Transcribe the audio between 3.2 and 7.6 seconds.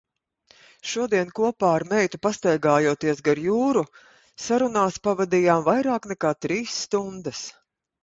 gar jūru, sarunās pavadījām vairāk nekā trīs stundas.